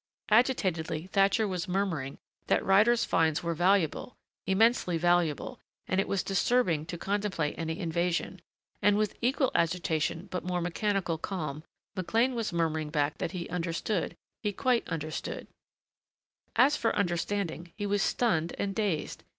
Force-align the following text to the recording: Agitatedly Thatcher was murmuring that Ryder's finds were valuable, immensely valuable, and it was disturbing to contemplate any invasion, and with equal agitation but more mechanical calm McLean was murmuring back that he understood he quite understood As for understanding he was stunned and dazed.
Agitatedly 0.31 1.05
Thatcher 1.13 1.47
was 1.47 1.67
murmuring 1.67 2.17
that 2.47 2.65
Ryder's 2.65 3.05
finds 3.05 3.43
were 3.43 3.53
valuable, 3.53 4.17
immensely 4.47 4.97
valuable, 4.97 5.59
and 5.87 5.99
it 6.01 6.07
was 6.07 6.23
disturbing 6.23 6.87
to 6.87 6.97
contemplate 6.97 7.53
any 7.55 7.77
invasion, 7.77 8.41
and 8.81 8.97
with 8.97 9.15
equal 9.21 9.51
agitation 9.53 10.25
but 10.31 10.43
more 10.43 10.59
mechanical 10.59 11.19
calm 11.19 11.63
McLean 11.95 12.33
was 12.33 12.51
murmuring 12.51 12.89
back 12.89 13.19
that 13.19 13.33
he 13.33 13.47
understood 13.49 14.15
he 14.41 14.51
quite 14.51 14.89
understood 14.89 15.45
As 16.55 16.75
for 16.75 16.95
understanding 16.95 17.71
he 17.77 17.85
was 17.85 18.01
stunned 18.01 18.55
and 18.57 18.73
dazed. 18.73 19.23